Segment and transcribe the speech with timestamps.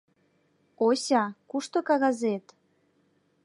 [0.87, 2.45] —Ося, кушто кагазет?